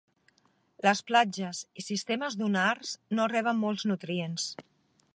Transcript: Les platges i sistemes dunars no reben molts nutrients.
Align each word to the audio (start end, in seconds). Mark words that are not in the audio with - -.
Les 0.85 1.01
platges 1.09 1.59
i 1.81 1.85
sistemes 1.89 2.39
dunars 2.41 2.97
no 3.19 3.31
reben 3.37 3.63
molts 3.69 3.89
nutrients. 3.93 4.51